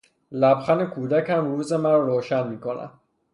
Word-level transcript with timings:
لبخند 0.31 0.89
کودکم 0.89 1.45
روز 1.45 1.73
مرا 1.73 2.05
روشن 2.05 2.47
میکند. 2.47 2.91